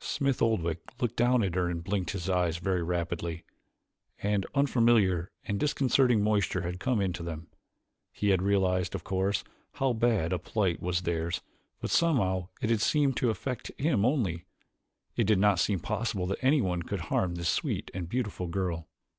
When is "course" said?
9.04-9.44